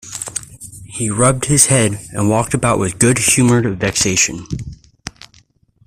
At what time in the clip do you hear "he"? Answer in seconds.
0.87-1.11